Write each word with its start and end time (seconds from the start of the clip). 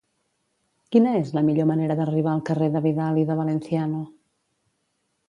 Quina 0.95 1.11
és 1.17 1.33
la 1.37 1.43
millor 1.49 1.67
manera 1.71 1.97
d'arribar 1.99 2.31
al 2.37 2.41
carrer 2.47 2.71
de 2.77 2.81
Vidal 2.87 3.21
i 3.25 3.27
de 3.31 3.37
Valenciano? 3.43 4.01